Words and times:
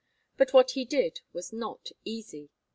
But 0.35 0.51
what 0.51 0.71
he 0.71 0.83
did 0.83 1.21
was 1.31 1.53
not 1.53 1.91
easy. 2.05 2.49